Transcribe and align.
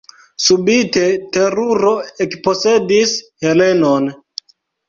Subite 0.45 1.03
teruro 1.37 1.93
ekposedis 2.27 3.15
Helenon. 3.47 4.11